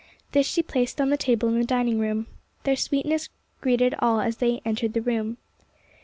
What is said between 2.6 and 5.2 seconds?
Their sweetness greeted all as they entered the